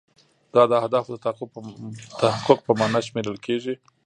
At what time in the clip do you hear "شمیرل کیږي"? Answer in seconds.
3.07-3.73